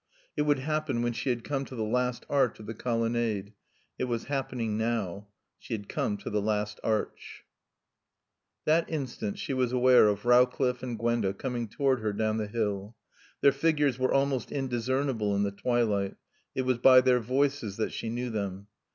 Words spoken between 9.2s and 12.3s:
she was aware of Rowcliffe and Gwenda coming toward her